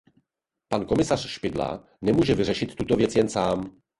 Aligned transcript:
Pan 0.67 0.85
komisař 0.85 1.27
Špidla 1.27 1.83
nemůže 2.01 2.35
vyřešit 2.35 2.75
tuto 2.75 2.95
věc 2.95 3.15
jen 3.15 3.29
sám. 3.29 3.81